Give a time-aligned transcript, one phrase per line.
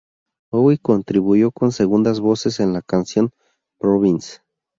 [0.51, 3.29] Bowie contribuyó con segundas voces en la canción
[3.77, 4.39] "Province".